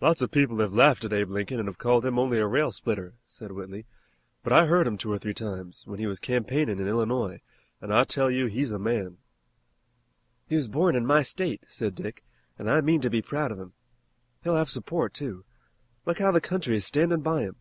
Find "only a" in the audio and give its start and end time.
2.18-2.48